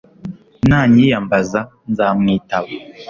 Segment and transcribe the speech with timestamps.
[0.69, 1.59] nanyiyambaza,
[1.91, 2.69] nzamwitaba